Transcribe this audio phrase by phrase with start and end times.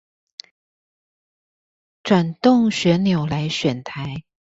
[2.03, 4.23] 轉動旋鈕來選台